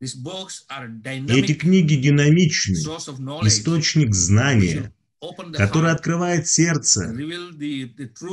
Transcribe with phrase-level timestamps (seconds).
[0.00, 2.76] Эти книги динамичны,
[3.46, 4.92] источник знания,
[5.54, 7.14] который открывает сердце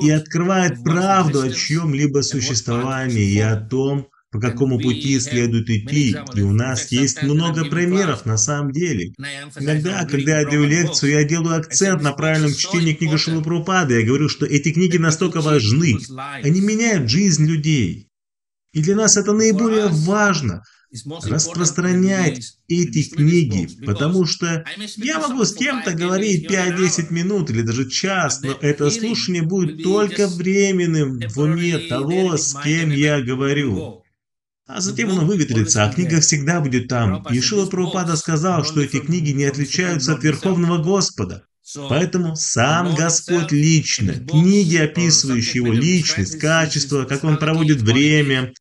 [0.01, 6.41] и открывает правду о чьем-либо существовании и о том, по какому пути следует идти, и
[6.41, 9.13] у нас есть много примеров на самом деле.
[9.59, 13.99] Иногда, когда я даю лекцию, я делаю акцент на правильном чтении книги Шилы Прабхупады.
[13.99, 15.97] Я говорю, что эти книги настолько важны.
[16.41, 18.09] Они меняют жизнь людей.
[18.73, 20.63] И для нас это наиболее важно
[21.23, 24.63] распространять эти книги, потому что
[24.97, 30.27] я могу с кем-то говорить 5-10 минут или даже час, но это слушание будет только
[30.27, 34.03] временным в уме того, с кем я говорю.
[34.65, 37.25] А затем оно выветрится, а книга всегда будет там.
[37.29, 41.43] И Шила Прабхупада сказал, что эти книги не отличаются от Верховного Господа.
[41.89, 48.53] Поэтому сам Господь лично, книги, описывающие его личность, качество, как он проводит время,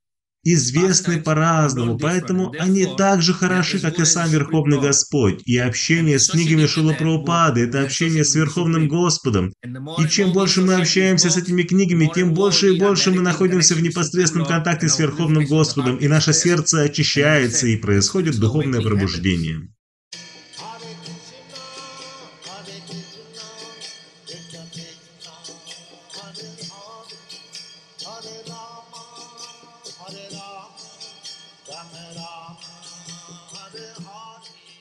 [0.45, 5.43] известны по-разному, поэтому они так же хороши, как и сам Верховный Господь.
[5.45, 9.53] И общение с книгами Шила Прабхупады– это общение с Верховным Господом.
[9.99, 13.83] И чем больше мы общаемся с этими книгами, тем больше и больше мы находимся в
[13.83, 19.69] непосредственном контакте с Верховным Господом, и наше сердце очищается, и происходит духовное пробуждение.
[28.05, 29.52] Hare Rama,
[30.03, 30.67] Hare Ram,
[31.69, 32.57] Ram Ram,
[33.53, 34.72] Hare Hare.